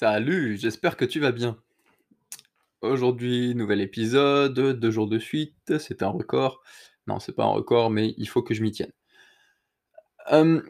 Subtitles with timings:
[0.00, 1.58] Salut, j'espère que tu vas bien.
[2.80, 6.62] Aujourd'hui, nouvel épisode, 2 jours de suite, c'est un record.
[7.06, 8.92] Non, c'est pas un record, mais il faut que je m'y tienne.
[10.30, 10.62] Hem,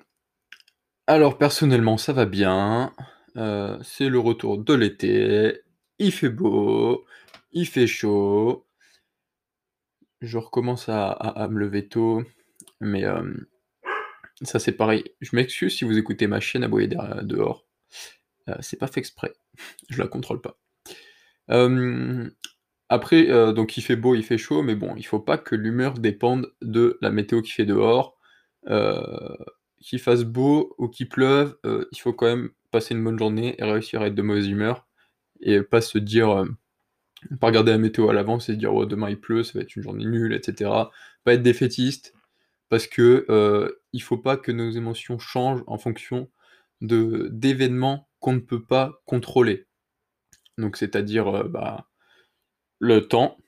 [1.06, 2.92] alors personnellement, ça va bien,
[3.36, 5.60] heu, c'est le retour de l'été,
[6.00, 7.04] il fait beau,
[7.52, 8.66] il fait chaud.
[10.22, 12.24] Je recommence à à à me lever tôt,
[12.80, 13.46] mais hem,
[14.42, 15.04] ça c'est pareil.
[15.20, 17.66] Je m'excuse si vous écoutez ma chienne aboyer derrière dehors,
[18.60, 19.32] c'est pas fait exprès,
[19.90, 20.58] je la contrôle pas.
[22.88, 25.54] Après, heu, donc il fait beau, il fait chaud, mais bon, il faut pas que
[25.54, 28.16] l'humeur dépende de la météo qu'il fait dehors.
[28.68, 28.96] Heu,
[29.80, 33.64] qu'il fasse beau ou qu'il pleuve, il faut quand même passer une bonne journée et
[33.64, 34.86] réussir à être de mauvaise humeur
[35.40, 36.44] et pas se dire,
[37.40, 39.62] pas regarder la météo à l'avance et se dire: «Oh demain il pleut, ça va
[39.62, 40.92] être une journée nulle» et cetera.
[41.24, 42.14] Pas être défaitiste
[42.70, 46.30] parce que, heu, il faut pas que nos émotions changent en fonction
[46.82, 49.66] d'événements qu'on ne peut pas contrôler.
[50.58, 51.88] Donc c'est-à-dire, heu, bah,
[52.80, 53.38] le temps,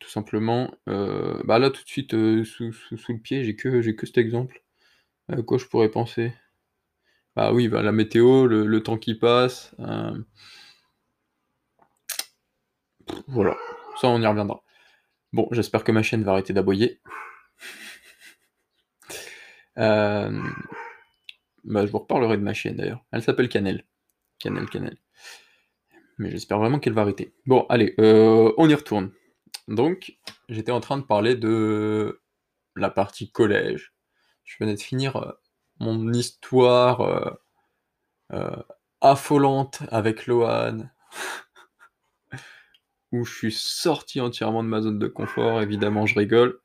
[0.00, 3.56] tout simplement, heu, bah, là tout de suite, heu, sous sous sous le pied, j'ai
[3.56, 4.62] que que cet exemple.
[5.46, 6.32] Quoi je pourrais penser?
[7.36, 9.74] Bah oui, bah, la météo, le le temps qui passe,
[13.28, 13.56] voilà,
[14.00, 14.62] ça on y reviendra.
[15.32, 17.00] Bon, j'espère que ma chienne va arrêter d'aboyer.
[21.64, 23.02] Bah, je vous reparlerai de ma chienne d'ailleurs.
[23.12, 23.86] Elle s'appelle Cannelle.
[24.40, 24.98] Cannelle, Cannelle.
[26.18, 27.32] Mais j'espère vraiment qu'elle va arrêter.
[27.46, 29.10] Bon allez, heu, on y retourne.
[29.68, 30.16] Donc,
[30.48, 32.20] j'étais en train de parler de
[32.76, 33.92] la partie collège.
[34.44, 35.32] Je venais de finir, heu,
[35.80, 37.36] mon histoire, heu,
[39.00, 40.90] affolante avec Loan.
[43.12, 46.60] Où je suis sorti entièrement de ma zone de confort, évidemment je rigole.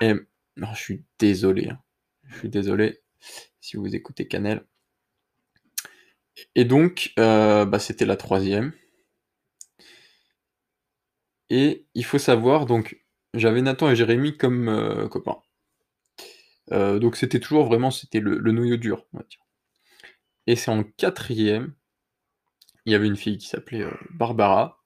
[0.00, 0.14] Et
[0.56, 1.80] non, je suis désolé, hein.
[2.28, 3.00] Je suis désolé
[3.60, 4.64] si vous écoutez Cannelle.
[6.56, 8.72] Et donc, heu, bah, c'était la 3e.
[11.50, 12.98] Et il faut savoir donc,
[13.34, 15.38] j'avais Nathan et Jérémy comme, heu, copains.
[16.72, 19.38] Heu, donc c'était toujours vraiment c'était le noyau dur, on va dire.
[20.46, 21.74] Et c'est en 4e
[22.86, 24.78] il y avait une fille qui s'appelait, Barbara.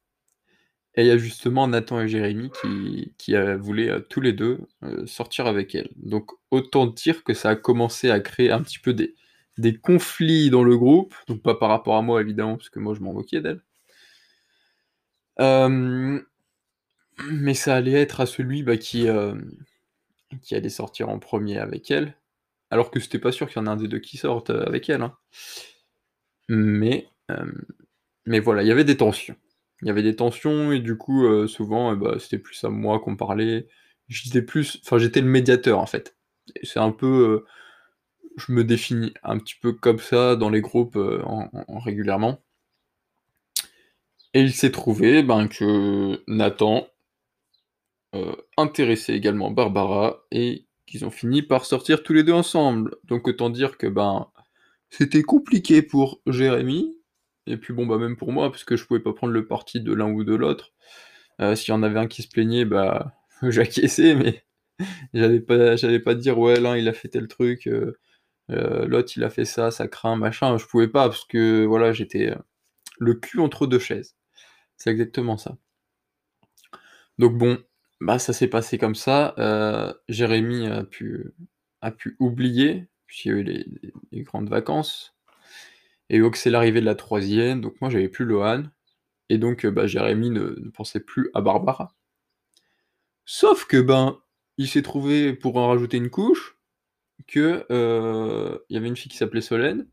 [0.94, 5.06] Et il y a justement Nathan et Jérémy qui qui, voulaient, tous les 2, heu,
[5.06, 5.91] sortir avec elle.
[5.97, 9.15] Donc autant dire que ça a commencé à créer un petit peu des
[9.58, 12.94] des conflits dans le groupe, donc pas par rapport à moi évidemment, parce que moi
[12.94, 13.62] je m'en moquais d'elle.
[15.36, 16.24] Hem,
[17.30, 19.50] mais ça allait être à celui, bah, qui, hem,
[20.42, 22.14] qui allait sortir en 1er avec elle,
[22.70, 24.66] alors que c'était pas sûr qu'il y en ait un des 2 qui sorte, heu,
[24.69, 25.16] avec elle, hein.
[26.48, 27.06] Mais,
[28.26, 29.36] mais voilà, il y avait des tensions.
[29.82, 33.16] Il y avait des tensions et du coup, souvent, bah, c'était plus à moi qu'on
[33.16, 33.69] parlait.
[34.08, 36.16] J'étais plus enfin j'étais le médiateur en fait.
[36.64, 37.44] C'est un peu,
[38.38, 42.41] je me définis un petit peu comme ça dans les groupes, en régulièrement.
[44.32, 46.87] Et il s'est trouvé, ben, que Nathan
[48.15, 52.97] heu, intéressait également Barbara et qu'ils ont fini par sortir tous les 2 ensemble.
[53.04, 54.28] Donc autant dire que, ben,
[54.91, 56.97] c'était compliqué pour Jérémy
[57.47, 59.81] et puis bon, bah, même pour moi, parce que je pouvais pas prendre le parti
[59.81, 60.72] de l'un ou de l'autre.
[61.41, 64.44] Heu, s'il y en avait un qui se plaignait, bah, j'acquiesçais, mais
[65.15, 67.69] j'allais pas pas dire: «Ouais, l'un il a fait tel truc,
[68.48, 72.31] l'autre il a fait ça, ça craint, machin», je pouvais pas parce que voilà, j'étais,
[72.32, 72.36] heu,
[73.00, 74.16] le cul entre 2 chaises.
[74.78, 75.59] C'est exactement ça.
[77.19, 77.58] Donc bon,
[78.00, 81.34] bah, ça s'est passé comme ça, heu, Jérémy a pu
[82.20, 83.42] oublier, puisqu'il y a eu
[84.12, 85.16] les grandes vacances.
[86.10, 88.64] Et donc c'est l'arrivée de la 3e, donc moi j'avais plus Loan
[89.31, 91.94] et donc, bah, Jérémy ne pensait plus à Barbara.
[93.26, 94.19] Sauf que, ben,
[94.56, 96.57] il s'est trouvé, pour en rajouter une couche,
[97.27, 99.87] que, heu, il y avait une fille qui s'appelait Solène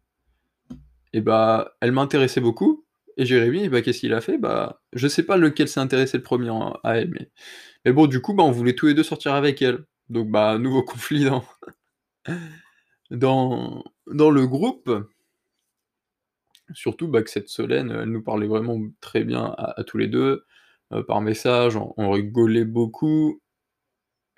[1.13, 2.86] et bah, elle m'intéressait beaucoup
[3.18, 4.38] et Jérémy, bah, qu'est-ce qu'il a fait?
[4.38, 7.30] Bah, je sais pas lequel s'est intéressé le 1er en à elle, mais
[7.86, 9.86] mais bon, du coup, bah, on voulait tous les 2 sortir avec elle.
[10.09, 11.44] Donc bah, nouveau conflit dans
[13.12, 14.90] dans dans le groupe.
[16.74, 20.45] Surtout, bah, que cette Solène, elle nous parlait vraiment très bien à tous les 2,
[20.94, 23.42] heu, par message, on on rigolait beaucoup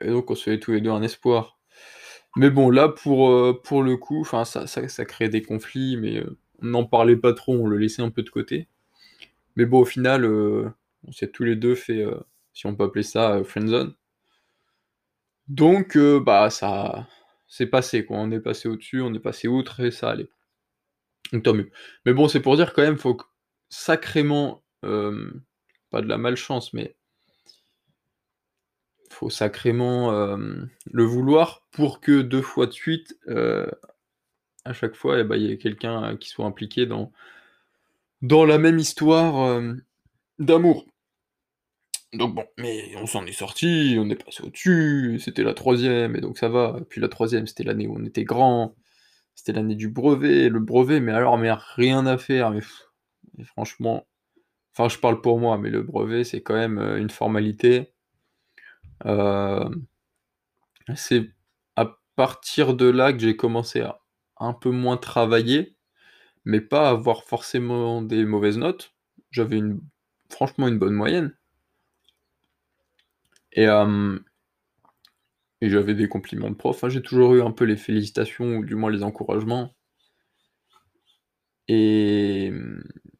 [0.01, 1.56] et donc on se faisait tous les 2 un espoir.
[2.38, 6.38] Mais bon, là, pour, pour le coup, ça ça ça créait des conflits, mais, heu,
[6.62, 8.68] on n'en parlait pas trop, on le laissait un peu de côté.
[9.57, 10.72] Mais bon, au final, heu,
[11.07, 12.06] on s'est tous les 2 fait,
[12.54, 13.95] si on peut appeler ça, friend-zone.
[15.48, 17.07] Donc, bah, ça
[17.50, 20.28] c'est passé quoi, on est passé au-dessus, on est passé outre et ça allait.
[21.33, 21.72] Donc tant mieux.
[22.06, 23.25] Mais bon, c'est pour dire quand même, faut q
[23.69, 26.96] sacrément, pas de la malchance, mais
[29.09, 33.69] faut sacrément, hem, le vouloir pour que 2 fois de suite, heu,
[34.65, 37.12] à chaque fois et bah, il y ait quelqu'un qui soit impliqué dans
[38.45, 39.62] la même histoire,
[40.39, 40.86] d'amour.
[42.13, 46.21] Donc bon, mais on s'en est sortis, on est passé au-dessus, c'était la 3e et
[46.21, 46.77] donc ça va.
[46.80, 48.75] Et puis la 3e, c'était l'année où on était grands,
[49.36, 50.50] c'était l'année du brevet.
[50.50, 52.62] Le brevet, mais alors, mais rien à faire, mais
[53.45, 54.07] franchement,
[54.74, 57.94] enfin, je parle pour moi, mais le brevet, c'est quand même, une formalité.
[59.03, 59.88] Hem,
[60.95, 61.29] c'est
[61.77, 63.99] à partir de là que j'ai commencé à
[64.39, 65.75] un peu moins travailler,
[66.45, 68.95] mais pas avoir forcément des mauvaises notes.
[69.31, 69.81] J'avais une
[70.29, 71.35] franchement une bonne moyenne.
[73.51, 73.67] Et
[75.61, 78.65] et j'avais des compliments de prof, hein, j'ai toujours eu un peu les félicitations ou
[78.65, 79.71] du moins les encouragements.
[81.69, 82.51] Et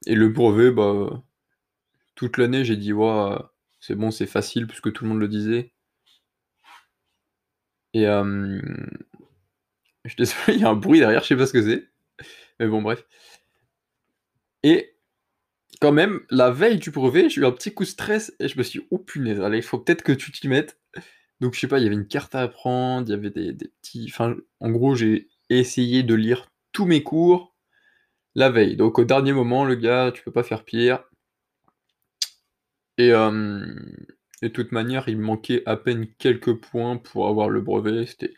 [0.06, 1.24] le brevet, bah,
[2.16, 3.40] toute l'année, j'ai dit: «Waouh,
[3.88, 5.72] c'est bon, c'est facile», puisque tout le monde le disait.
[7.94, 8.62] Et hem,
[10.06, 11.88] je suis désolé, il y a un bruit derrière, je sais pas ce que c'est,
[12.60, 13.06] mais bon, bref.
[14.64, 14.96] Et
[15.82, 18.58] quand même, la veille du brevet, j'ai eu un petit coup de stress et je
[18.58, 20.80] me suis dit: «Oh punaise, allez, il faut peut-être que tu t'y mettes».
[21.42, 23.54] Donc je sais pas, il y avait une carte à apprendre, il y avait des
[23.54, 27.56] des petits enfin, en gros, j'ai essayé de lire tous mes cours
[28.36, 28.78] la veille.
[28.78, 31.04] Donc au dernier moment, le gars, tu peux pas faire pire.
[32.98, 33.96] Et hem
[34.44, 38.06] et de toute manière, il manquait à peine quelques points pour avoir le brevet.
[38.06, 38.34] C'était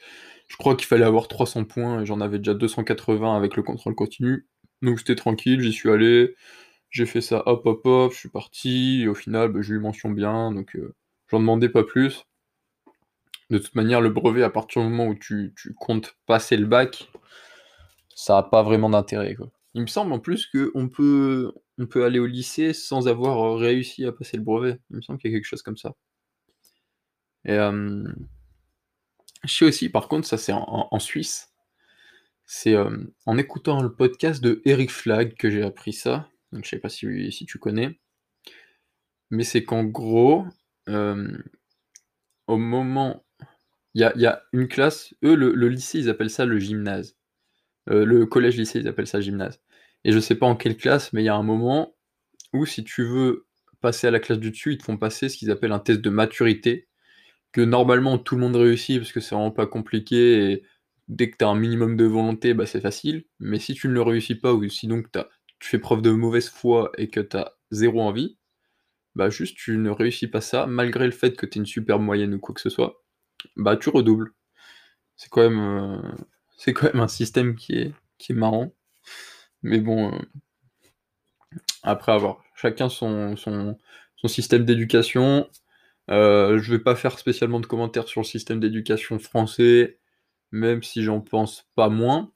[0.48, 3.96] je crois qu'il fallait avoir 300 points et j'en avais déjà 280 avec le contrôle
[3.96, 4.48] continu.
[4.82, 6.36] Donc c'était tranquille, j'y suis allé,
[6.92, 9.80] j'ai fait ça hop, hop, hop, je suis parti et au final, bah, j'ai eu
[9.80, 10.96] mention bien donc heu,
[11.30, 12.26] j'en demandais pas plus.
[13.52, 17.12] De toute manière, le brevet, à partir du moment où tu comptes passer le bac,
[18.16, 19.36] ça a pas vraiment d'intérêt.
[19.76, 23.56] Il me semble en plus qu'on peut on peut aller au lycée sans avoir, heu,
[23.58, 24.80] réussi à passer le brevet.
[24.90, 25.96] Il me semble qu'il y a quelque chose comme ça.
[27.46, 27.56] Et
[29.44, 31.50] je sais aussi par contre, ça c'est en Suisse,
[32.46, 32.76] c'est,
[33.26, 36.90] en écoutant le podcast de Eric Flagg que j'ai appris ça, donc je sais pas
[36.90, 38.00] si si tu connais?
[39.32, 40.46] Mais c'est qu'en gros,
[42.48, 43.26] au moment
[43.96, 47.16] il y a y a une classe, eux le lycée, ils appellent ça le gymnase.
[47.90, 49.62] Heu, le collège-lycée, ils appellent ça gymnase.
[50.06, 51.96] Et je sais pas en quelle classe, mais il y a un moment
[52.54, 53.48] où si tu veux
[53.82, 56.02] passer à la classe du dessus, ils te font passer ce qu'ils appellent un test
[56.02, 56.88] de maturité,
[57.52, 60.64] que normalement tout le monde réussit parce que c'est vraiment pas compliqué et
[61.08, 63.26] dès que tu as un minimum de volonté, bah, c'est facile.
[63.40, 65.20] Mais si tu ne le réussis pas ou sinon que tu
[65.60, 68.38] tu fais preuve de mauvaise foi et que tu as 0 envie,
[69.16, 72.00] bah, juste tu ne réussis pas ça, malgré le fait que tu aies une super
[72.00, 73.04] moyenne ou quoi que ce soit,
[73.58, 74.32] bah, tu redoubles.
[75.18, 76.02] C'est quand même, heu,
[76.60, 78.72] c'est quand même un système qui est marrant.
[79.64, 80.20] Mais bon, heu,
[81.84, 82.44] après à voir.
[82.56, 83.36] Chacun son
[84.28, 85.50] système d'éducation.
[86.12, 90.00] Heu, je vais pas faire spécialement de commentaires sur le système d'éducation français,
[90.52, 92.32] même si j'en pense pas moins.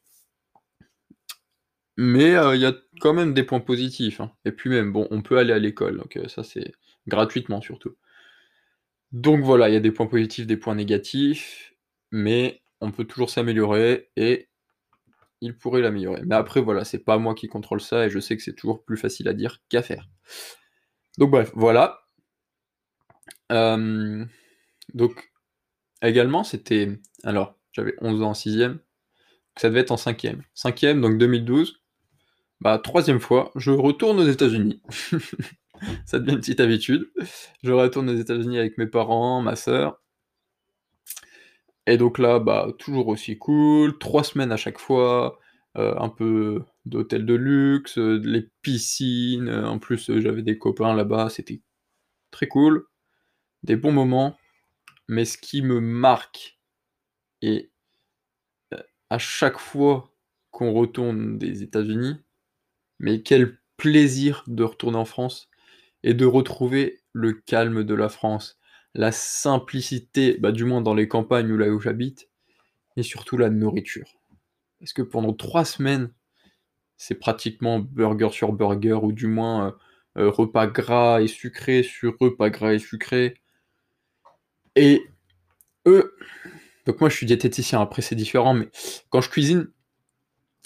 [1.98, 4.32] Mais heu, il y a quand même des points positifs, hein.
[4.46, 6.72] Et puis même, bon, on peut aller à l'école, donc heu, ça c'est
[7.08, 7.96] gratuitement surtout.
[9.14, 11.74] Donc voilà, il y a des points positifs, des points négatifs,
[12.12, 14.50] mais on peut toujours s'améliorer et
[15.42, 16.22] il pourrait l'améliorer.
[16.26, 18.84] Mais après voilà, c'est pas moi qui contrôle ça et je sais que c'est toujours
[18.84, 20.10] plus facile à dire qu'à faire.
[21.18, 22.02] Donc bref, voilà.
[23.50, 24.28] Hem,
[24.94, 25.32] donc
[26.02, 28.80] également, c'était alors j'avais 11 ans en 6e,
[29.58, 30.42] ça devait être en 5e.
[30.56, 31.82] 5e, donc 2012,
[32.60, 34.82] bah 3e fois, je retourne aux États-Unis.
[36.06, 37.12] Ça devient une petite habitude.
[37.62, 40.03] Je retourne aux États-Unis avec mes parents, ma sœur.
[41.88, 45.40] Et donc là, bah, toujours aussi cool, 3 semaines à chaque fois,
[45.78, 50.94] heu, un peu d'hôtel de luxe, heu, les piscines, heu, en plus, j'avais des copains
[50.96, 51.62] là-bas, c'était
[52.32, 52.86] très cool,
[53.64, 54.38] des bons moments.
[55.10, 56.60] Mais ce qui me marque
[57.42, 57.72] et
[59.10, 60.10] à chaque fois
[60.52, 62.16] qu'on retourne des États-Unis,
[63.00, 65.50] mais quel plaisir de retourner en France
[66.04, 68.60] et de retrouver le calme de la France,
[68.96, 72.30] la simplicité, bah, du moins dans les campagnes où là où j'habite
[72.98, 74.08] et surtout la nourriture.
[74.80, 76.12] Parce que pendant 3 semaines,
[76.98, 79.70] c'est pratiquement burger sur burger ou du moins,
[80.18, 83.36] heu heu, repas gras et sucrés sur repas gras et sucrés.
[84.76, 85.04] Et
[85.88, 86.16] eux
[86.86, 88.70] donc moi je suis diététicien, après c'est différent, mais
[89.10, 89.70] quand je cuisine,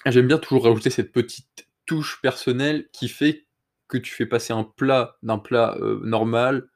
[0.05, 3.45] j'aime bien toujours rajouter cette petite touche personnelle qui fait
[3.87, 6.69] que tu fais passer un plat d'un plat, heu, normal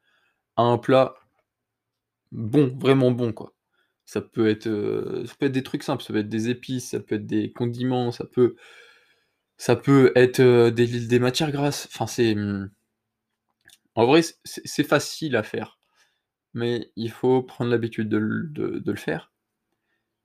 [0.57, 1.15] à un plat
[2.31, 3.53] bon, vraiment bon, quoi.
[4.05, 6.89] Ça peut être, heu, ça peut être des trucs simples, ça peut être des épices,
[6.91, 8.55] ça peut être des condiments, ça peut
[9.57, 12.69] ça peut être, heu, des des matières grasses, enfin c'est, mmh,
[13.95, 15.79] en vrai c'est facile à faire,
[16.53, 18.19] mais il faut prendre l'habitude de
[18.53, 19.31] de le faire.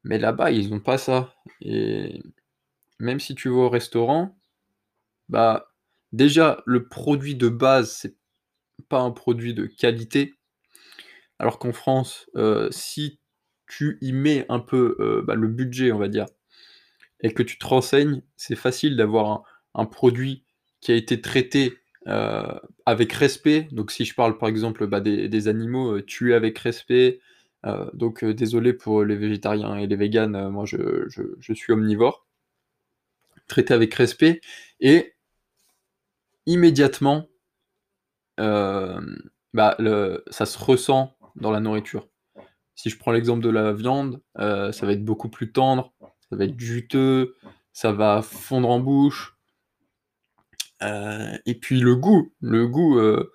[0.04, 2.22] Mais là-bas, ils ont pas ça et
[3.00, 4.38] même si tu vas au restaurant,
[5.28, 5.68] bah,
[6.12, 8.16] déjà, le produit de base, c'est
[8.88, 10.34] pas un produit de qualité.
[11.38, 13.18] Alors qu'en France, heu, si
[13.68, 16.26] tu y mets un peu, heu, bah, le budget, on va dire
[17.22, 19.42] et que tu te renseignes, c'est facile d'avoir
[19.74, 20.44] un produit
[20.80, 21.78] qui a été traité,
[22.08, 22.42] heu,
[22.86, 23.68] avec respect.
[23.72, 27.20] Donc si je parle, par exemple, bah, des animaux, tués avec respect,
[27.94, 32.24] donc désolé pour les végétariens et les véganes, moi je suis omnivore.
[33.48, 34.40] Traité avec respect
[34.80, 35.14] et
[36.46, 37.28] immédiatement
[39.54, 39.76] bah,
[40.30, 42.08] ça se ressent dans la nourriture.
[42.74, 45.94] Si je prends l'exemple de la viande, heu, ça va être beaucoup plus tendre,
[46.28, 47.36] ça va être juteux,
[47.72, 49.36] ça va fondre en bouche.
[50.82, 53.32] Heu et puis le goût, le goût, heu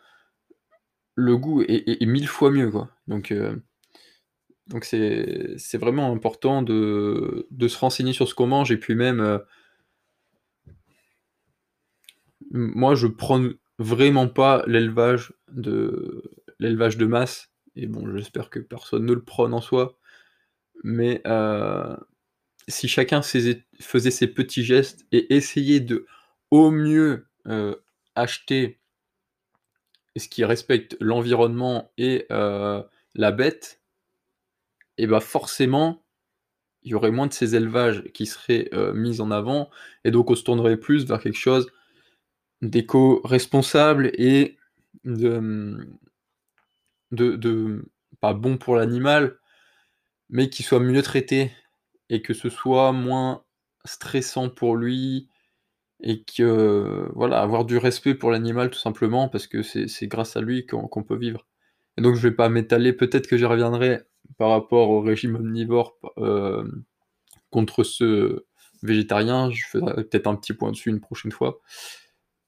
[1.16, 2.90] le goût est 1000 fois mieux, quoi.
[3.08, 3.34] Donc
[4.84, 9.42] c'est vraiment important de de se renseigner sur ce qu'on mange et puis même,
[12.52, 16.24] moi, je prône vraiment pas l'élevage de
[16.60, 19.98] l'élevage de masse et bon, j'espère que personne ne le prône en soi.
[20.84, 21.98] Mais heu,
[22.68, 23.66] si chacun faisait
[24.12, 26.06] ses petits gestes et essayait de,
[26.52, 27.84] au mieux, heu,
[28.16, 28.80] acheter
[30.18, 32.84] ce qui respecte l'environnement et heu,
[33.16, 33.82] la bête
[34.98, 36.04] et bah, forcément,
[36.84, 39.70] il y aurait moins de ces élevages qui seraient, mis en avant
[40.06, 41.70] et donc on se tournerait plus vers quelque chose
[42.62, 44.58] d'éco-responsable et
[45.06, 45.78] de,
[47.12, 47.86] de
[48.20, 49.38] pas bon pour l'animal,
[50.30, 51.52] mais qui soit mieux traité
[52.10, 53.44] et que ce soit moins
[53.86, 55.30] stressant pour lui
[56.02, 60.42] et que, voilà, avoir du respect pour l'animal tout simplement parce que c'est grâce à
[60.42, 61.48] lui qu'on peut vivre.
[61.98, 64.02] Et donc je vais pas m'étaler, peut-être que j'y reviendrai
[64.38, 66.84] par rapport au régime omnivore hem,
[67.50, 68.48] contre ceux
[68.82, 71.60] végétariens, je ferai peut-être un petit point dessus une prochaine fois.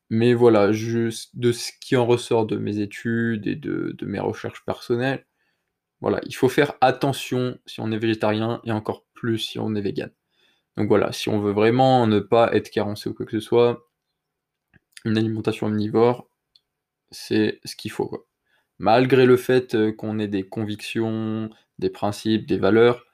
[0.10, 4.64] Mais voilà, je de ce qui en ressort de mes études et de mes recherches
[4.66, 5.26] personnelles,
[6.02, 9.82] voilà, il faut faire attention si on est végétarien et encore plus si on est
[9.82, 10.10] végan.
[10.78, 13.88] Donc voilà, si on veut vraiment ne pas être carencé ou quoi que ce soit,
[15.06, 16.28] une alimentation omnivore,
[17.12, 18.28] c'est ce qu'il faut.
[18.80, 23.06] Malgré le fait, heu, qu'on ait des convictions, des principes, des valeurs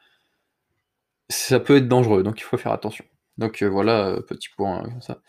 [1.29, 3.05] ça peut être dangereux, donc il faut faire attention.
[3.39, 5.21] Donc heu, voilà, heu, petit point comme ça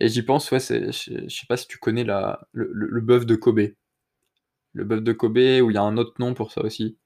[0.00, 0.92] et j'y pense, ouais, je
[1.28, 3.60] sais pas si tu connais la le bœuf de Kobe?
[4.74, 6.96] Le bœuf de Kobe ou il y a un autre nom pour ça aussi.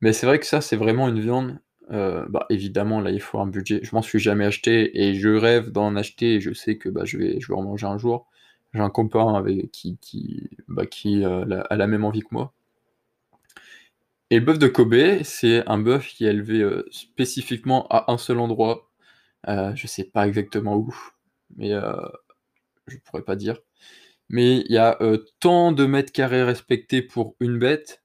[0.00, 1.58] Mais c'est vrai que ça, c'est vraiment une viande,
[1.90, 3.80] heu, bah, évidemment, là, il faut un budget.
[3.82, 7.02] Je m'en suis jamais acheté et je rêve d'en acheter et je sais que, bah,
[7.04, 8.26] je vais je vais en manger un jour.
[8.74, 12.52] J'ai un copain avec qui qui, bah, qui, a la même envie que moi.
[14.30, 18.38] Et le bœuf de Kobe, c'est un bœuf qui est élevé, spécifiquement à un seul
[18.38, 18.85] endroit,
[19.48, 20.94] heu, je sais pas exactement où,
[21.56, 21.82] mais heu,
[22.88, 23.58] je pourrais pas dire.
[24.30, 28.02] Mais il y a, heu, tant de mètres carrés respectés pour une bête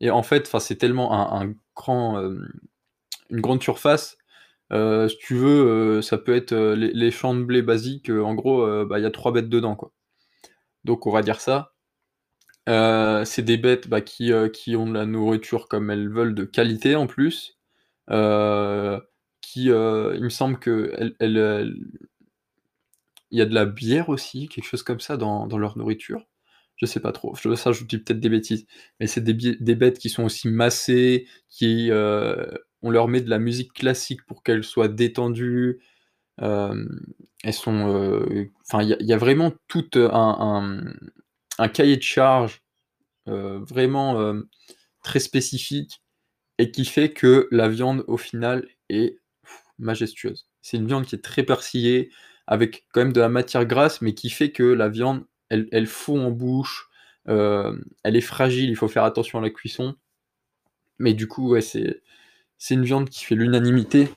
[0.00, 2.48] et en fait, c'est tellement un grand, hem,
[3.30, 4.18] une grande surface,
[4.72, 8.98] heu, si tu veux, ça peut être, les champs de blé basiques, en gros, bah,
[9.00, 9.92] il y a 3 bêtes dedans, quoi.
[10.84, 11.72] Donc on va dire ça.
[13.24, 16.96] C'est des bêtes, bah, qui, qui ont de la nourriture comme elles veulent de qualité
[16.96, 17.58] en plus,
[19.46, 20.58] qui, heu, il me semble
[21.20, 21.74] elles, heu
[23.30, 26.26] il y a de la bière aussi, quelque chose comme ça dans dans leur nourriture.
[26.76, 28.66] Je sais pas trop, je ça je dis peut-être des bêtises,
[29.00, 32.46] mais c'est des des bêtes qui sont aussi massées, qui, heu
[32.82, 35.80] on leur met de la musique classique pour qu'elles soient détendues,
[36.40, 36.88] hem,
[37.44, 38.24] elles sont,
[38.70, 40.84] enfin, il y a vraiment tout, un
[41.58, 42.62] un, cahier de charge,
[43.26, 44.34] vraiment,
[45.04, 46.02] très spécifique
[46.58, 49.18] et qui fait que la viande, au final, est
[49.78, 50.46] majestueuse.
[50.62, 52.10] C'est une viande qui est très persillée,
[52.46, 55.86] avec quand même de la matière grasse, mais qui fait que la viande, elle elle
[55.86, 56.88] fond en bouche,
[57.28, 59.96] hem, elle est fragile, il faut faire attention à la cuisson.
[60.98, 62.00] Mais du coup, c'est
[62.70, 64.08] une viande qui fait l'unanimité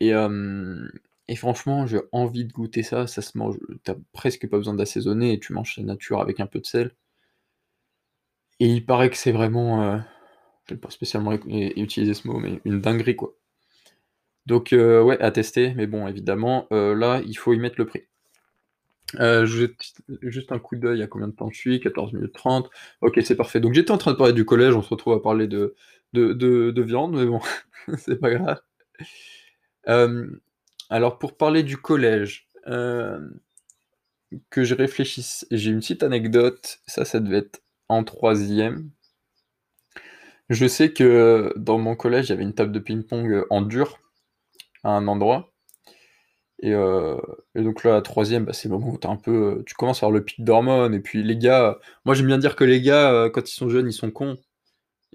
[0.00, 0.90] et hem
[1.28, 4.74] et franchement, j'ai envie de goûter ça, ça se mange, tu as presque pas besoin
[4.74, 6.94] d'assaisonner et tu manges ça nature avec un peu de sel.
[8.58, 10.00] Et il paraît que c'est vraiment, heu,
[10.68, 13.34] j'aime pas spécialement utiliser ce mot, mais une dinguerie, quoi.
[14.46, 17.86] Donc heu, ouais, à tester, mais bon, évidemment, heu, là, il faut y mettre le
[17.86, 18.04] prix.
[19.18, 22.70] Jette juste un coup d'œil à combien de temps je suis, 14 minutes 30.
[23.00, 23.60] OK, c'est parfait.
[23.60, 25.74] Donc j'étais en train de parler du collège, on se retrouve à parler de
[26.12, 27.40] de de de viande, mais bon,
[27.98, 28.60] c'est pas grave.
[30.88, 32.48] Alors pour parler du collège,
[34.50, 38.90] que je réfléchisse, j'ai une petite anecdote, ça, ça devait être en 3e.
[40.50, 43.98] Je sais que dans mon collège, il y avait une table de ping-pong, en dur,
[44.84, 45.52] à un endroit
[46.62, 47.16] Et, euh,
[47.54, 50.02] et donc là, la troisième, bah, c'est le moment où tu un peu, tu commences
[50.02, 50.94] à avoir le pic d'hormones.
[50.94, 53.68] Et puis les gars, moi j'aime bien dire que les gars, euh, quand ils sont
[53.68, 54.36] jeunes, ils sont cons.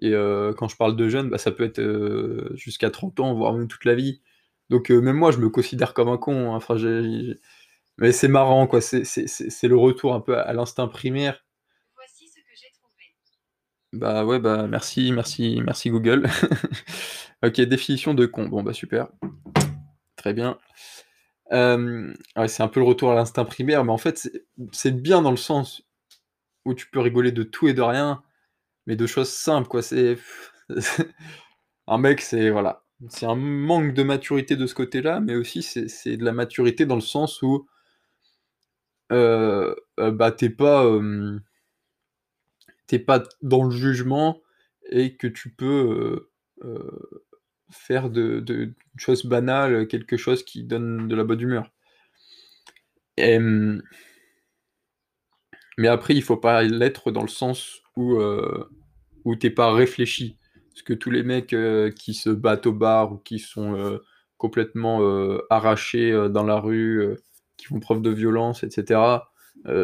[0.02, 1.82] Et euh, quand je parle de jeunes, bah, ça peut être
[2.56, 4.22] jusqu'à 30 ans, voire même toute la vie.
[4.70, 6.54] Donc même moi, je me considère comme un con.
[6.54, 6.58] Hein.
[6.58, 6.76] Enfin,
[7.98, 8.82] Mais c'est marrant, quoi.
[8.82, 11.44] C'est le retour un peu à, l'instinct primaire.
[11.96, 13.04] Voici ce que j'ai trouvé.
[13.94, 16.28] Bah ouais, bah merci, merci, merci Google.
[17.44, 18.48] ok, définition de con.
[18.48, 19.10] Bon, bah super.
[20.20, 20.60] Très bien.
[21.54, 22.14] Euh,
[22.48, 24.30] c'est un peu le retour à l'instinct primaire, mais en fait,
[24.74, 25.82] c'est bien dans le sens
[26.66, 28.22] où tu peux rigoler de tout et de rien,
[28.88, 29.82] mais de choses simples, quoi.
[29.82, 30.18] C'est
[31.88, 36.18] un mec, c'est voilà, c'est un manque de maturité de ce côté-là, mais aussi c'est
[36.18, 37.68] de la maturité dans le sens où
[39.12, 40.84] euh, euh, bah t'es pas
[42.88, 44.42] t'es pas dans le jugement
[44.92, 46.30] et que tu peux
[47.72, 51.72] faire de, choses banales quelque chose qui donne de la bonne humeur.
[55.78, 58.70] mais après, il faut pas l'être dans le sens où, euh,
[59.26, 60.38] où t'es pas réfléchi.
[60.72, 64.00] Parce que tous les mecs euh, qui se battent au bar ou qui sont euh,
[64.38, 65.02] complètement
[65.50, 67.18] arrachés dans la rue,
[67.58, 69.02] qui font preuve de violence, etc.,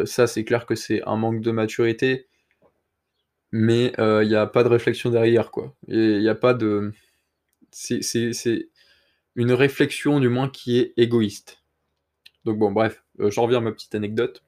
[0.06, 2.26] ça, c'est clair que c'est un manque de maturité.
[3.52, 5.74] Mais il n'y a pas de réflexion derrière, quoi.
[5.88, 6.92] Il n'y a pas de
[7.70, 8.68] c'est
[9.36, 11.62] une réflexion du moins qui est égoïste.
[12.44, 14.42] Donc bon, bref, euh, j'en reviens à ma petite anecdote.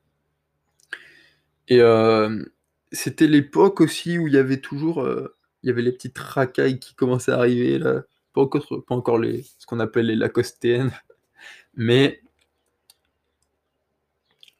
[1.69, 2.45] Et euh,
[2.93, 6.79] c'était l'époque aussi où il y avait toujours, euh, il y avait les petites racailles
[6.79, 10.93] qui commençaient à arriver là, pas encore, pas encore les, ce qu'on appelle les lacostéennes,
[11.75, 12.23] mais,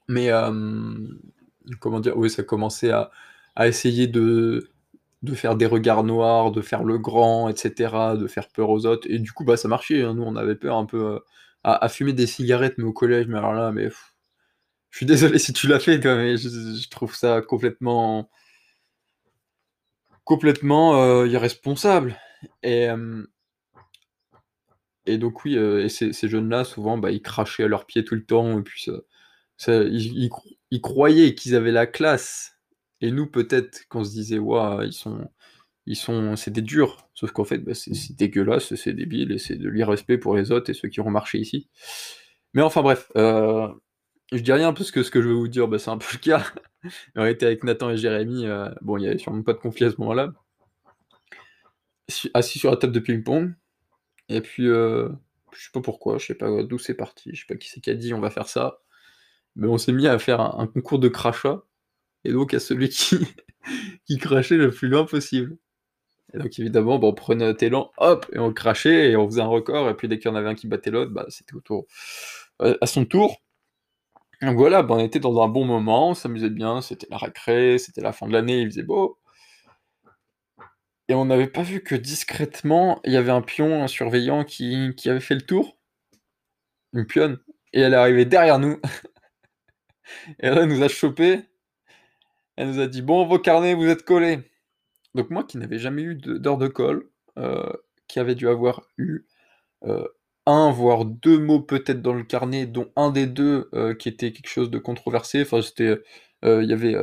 [0.09, 0.31] mais
[1.81, 3.11] comment dire, oui, ça commençait à,
[3.55, 4.71] à essayer de
[5.23, 9.07] de faire des regards noirs, de faire le grand, etc., de faire peur aux autres.
[9.11, 10.03] Et du coup, bah, ça marchait.
[10.03, 10.15] Hein.
[10.15, 11.19] Nous, on avait peur un peu euh,
[11.65, 13.27] à, fumer des cigarettes, mais au collège.
[13.27, 13.91] Mais alors là, mais
[14.91, 18.31] je suis désolé si tu l'as fait, mais je, trouve ça complètement,
[20.25, 22.17] complètement euh, irresponsable.
[22.63, 23.25] Et, euh,
[25.07, 28.25] et donc oui, et ces, jeunes-là, souvent, bah, ils crachaient à leurs pieds tout le
[28.25, 28.59] temps.
[28.61, 28.87] Et puis
[29.57, 32.58] ça, ils croyaient qu'ils avaient la classe
[33.01, 35.29] et nous, peut-être qu'on se disait, waouh, ils sont,
[35.87, 37.09] ils sont, c'est des durs.
[37.15, 40.71] Sauf qu'en fait, bah, c'est dégueulasse, c'est débile, et c'est de l'irrespect pour les autres
[40.71, 41.69] et ceux qui ont marché ici.
[42.55, 43.69] Mais enfin, bref, euh,
[44.33, 46.07] je dis rien parce que ce que je veux vous dire, bah, c'est un peu
[46.13, 46.45] le cas.
[47.17, 49.87] On était avec Nathan et Jérémy, euh, bon, il n'y avait sûrement pas de conflit
[49.87, 50.33] à ce moment-là.
[52.35, 53.55] Assis sur la table de ping-pong,
[54.29, 55.09] et puis, euh,
[55.55, 57.81] je sais pas pourquoi, je sais pas d'où c'est parti, je sais pas qui c'est
[57.81, 58.81] qui a dit on va faire ça,
[59.57, 61.63] mais on s'est mis à faire un concours de crachat
[62.29, 63.17] et donc à celui qui,
[64.07, 65.57] qui crachait le plus loin possible.
[66.35, 69.47] Donc évidemment, bon, on prenait notre élan, hop, et on crachait, et on faisait un
[69.47, 71.61] record, et puis dès qu'il y en avait un qui battait l'autre, bah, c'était au
[71.61, 71.87] tour,
[72.63, 73.39] euh, à son tour.
[74.43, 77.79] Donc voilà, bah, on était dans un bon moment, on s'amusait bien, c'était la récré,
[77.79, 79.19] c'était la fin de l'année, il faisait beau.
[81.09, 84.95] Et on n'avait pas vu que discrètement, il y avait un pion, un surveillant qui,
[84.97, 85.79] qui avait fait le tour,
[86.93, 87.39] une pionne,
[87.73, 88.79] et elle est arrivée derrière nous.
[90.41, 91.43] et elle nous a chopé,
[92.59, 94.41] elle nous a dit Bon, vos carnets, vous êtes collés.
[95.15, 97.73] Donc, moi qui n'avais jamais eu d'heure de colle, euh,
[98.09, 99.27] qui avait dû avoir eu
[99.85, 100.07] euh,
[100.45, 104.33] un, voire deux mots peut-être dans le carnet, dont un des deux euh, qui était
[104.33, 105.43] quelque chose de controversé.
[105.43, 105.99] Enfin, c'était.
[106.45, 106.97] Il y avait.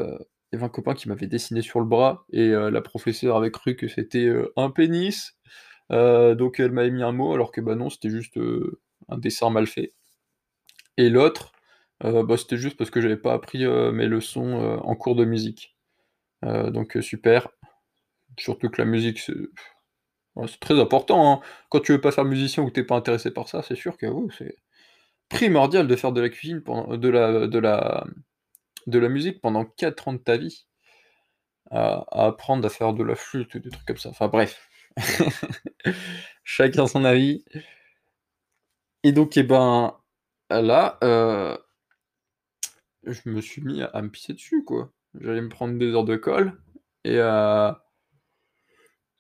[0.54, 4.32] un copain qui m'avait dessiné sur le bras et la professeure avait cru que c'était
[4.56, 5.38] un pénis.
[5.90, 8.40] donc elle m'avait mis un mot alors que bah non, c'était juste
[9.10, 9.94] un dessin mal fait.
[10.98, 11.52] Et l'autre,
[12.04, 15.16] euh, bah, c'était juste parce que j'avais pas appris euh, mes leçons euh, en cours
[15.16, 15.76] de musique.
[16.44, 17.50] donc super.
[18.38, 21.34] Surtout que la musique, c'est très important.
[21.34, 21.42] Hein.
[21.70, 23.98] Quand tu veux pas faire musicien ou que t'es pas intéressé par ça, c'est sûr
[23.98, 24.06] que
[24.38, 24.58] c'est
[25.30, 30.68] primordial de faire de la cuisine, de, la, musique pendant 4 ans de ta vie.
[31.72, 34.10] À, apprendre à faire de la flûte ou des trucs comme ça.
[34.10, 34.70] Enfin bref.
[36.44, 37.44] Chacun son avis.
[39.04, 39.98] Et donc, eh ben,
[40.50, 41.00] là,
[43.06, 44.92] je me suis mis à, me pisser dessus, quoi.
[45.20, 46.54] J'allais me prendre des heures de colle,
[47.04, 47.72] et euh,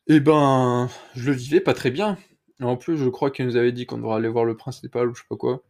[0.08, 2.17] et ben, je le vivais pas très bien.
[2.62, 5.15] en plus, je crois qu'il nous avait dit qu'on devrait aller voir le principal ou
[5.15, 5.63] je sais pas quoi.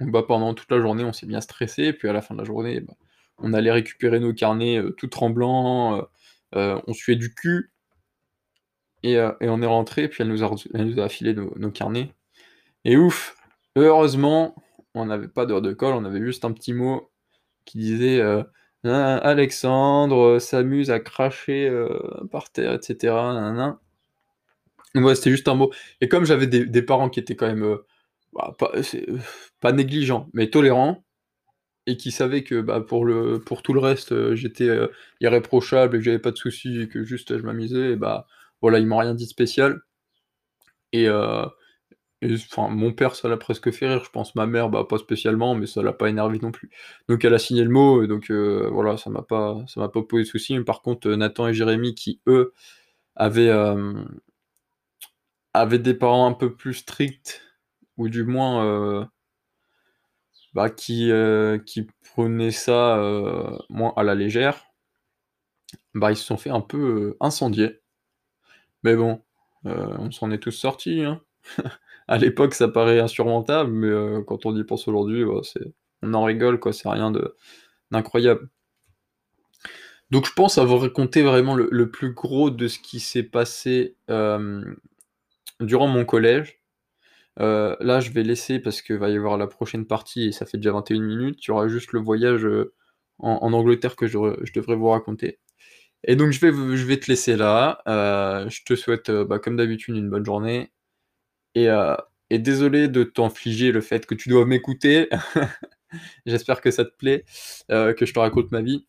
[0.00, 2.44] Bah, pendant toute la journée, on s'est bien stressé, puis à la fin de la
[2.44, 2.94] journée, bah,
[3.38, 6.08] on allait récupérer nos carnets euh, tout tremblants,
[6.56, 7.72] euh, on suait du cul,
[9.02, 12.14] et, on est rentré, puis elle nous a, elle nous a affilé nos, nos carnets.
[12.84, 13.36] Et ouf,
[13.76, 14.56] heureusement,
[14.94, 17.10] on n'avait pas d'heure de colle, on avait juste un petit mot
[17.64, 18.42] qui disait euh,
[18.84, 21.88] hein, Alexandre euh, s'amuse à cracher euh,
[22.30, 23.14] par terre, etc.
[24.94, 25.72] ouais, c'était juste un mot.
[26.00, 27.78] Et comme j'avais des, parents qui étaient quand même
[28.32, 28.56] bah,
[29.60, 31.04] pas négligent, mais tolérant
[31.86, 34.68] et qui savait que, bah, pour le pour tout le reste, j'étais,
[35.20, 38.26] irréprochable et que j'avais pas de soucis et que juste je m'amusais et bah,
[38.62, 39.80] voilà, ils m'ont rien dit de spécial
[40.92, 41.08] et
[42.50, 44.34] enfin, mon père, ça l'a presque fait rire, je pense.
[44.34, 46.70] Ma mère, bah, pas spécialement, mais ça l'a pas énervé non plus.
[47.08, 50.02] Donc elle a signé le mot donc heu, voilà, ça m'a pas ça m'a pas
[50.02, 50.58] posé de soucis.
[50.60, 52.54] Par contre, heu, Nathan et Jérémy qui, eux,
[53.16, 54.06] avaient, hem,
[55.52, 57.40] avaient des parents un peu plus stricts
[57.96, 59.08] ou du moins,
[60.54, 61.10] bah, qui,
[61.66, 62.98] qui prenaient ça,
[63.68, 64.64] moins à la légère,
[65.94, 67.80] bah, ils se sont fait un peu, incendier.
[68.82, 69.22] Mais bon,
[69.64, 71.20] on s'en est tous sortis, hein.
[72.08, 75.40] À l'époque, ça paraît insurmontable, mais heu, quand on y pense aujourd'hui, bah,
[76.02, 77.12] on en rigole, c'est rien
[77.90, 78.48] d'incroyable.
[80.10, 84.76] Donc je pense avoir raconté vraiment le plus gros de ce qui s'est passé, hem,
[85.60, 86.60] durant mon collège.
[87.40, 90.46] Heu, là, je vais laisser parce qu'il va y avoir la prochaine partie et ça
[90.46, 91.44] fait déjà 21 minutes.
[91.46, 92.46] Il y aura juste le voyage,
[93.20, 94.18] en Angleterre que je
[94.54, 95.38] devrais vous raconter
[96.04, 97.82] et donc je vais te laisser là,
[98.48, 100.70] je te souhaite, bah, comme d'habitude une bonne journée
[101.54, 101.96] et heu
[102.30, 105.08] et désolé de t'infliger le fait que tu dois m'écouter.
[106.26, 107.24] J'espère que ça te plaît,
[107.70, 108.86] heu, que je te raconte ma vie.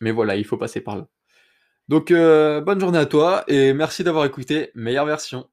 [0.00, 1.08] Mais voilà, il faut passer par là.
[1.88, 5.48] Donc heu, bonne journée à toi et merci d'avoir écouté Meilleure Version.